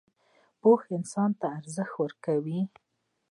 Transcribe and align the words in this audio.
پوهه 0.61 0.85
انسان 0.97 1.31
ته 1.39 1.45
ارزښت 1.59 1.93
ورکوي 2.01 2.61